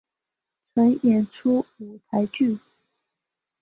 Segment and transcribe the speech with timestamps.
[0.73, 2.57] 曾演出舞台剧。